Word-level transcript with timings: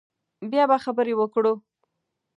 بیا 0.51 0.63
به 0.69 0.77
خبرې 0.83 1.13
وکړو 1.17 1.53